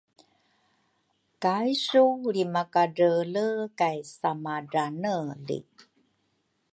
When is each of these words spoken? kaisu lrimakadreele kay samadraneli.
kaisu 1.43 2.03
lrimakadreele 2.23 3.45
kay 3.79 3.99
samadraneli. 4.17 5.59